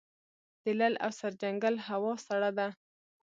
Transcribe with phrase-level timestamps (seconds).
[0.63, 2.67] د لعل او سرجنګل هوا سړه ده